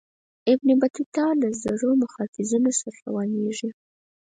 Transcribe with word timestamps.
ابن 0.51 0.67
بطوطه 0.81 1.25
له 1.41 1.49
زرو 1.61 1.89
محافظینو 2.03 2.71
سره 2.79 2.97
روانیږي. 3.05 3.69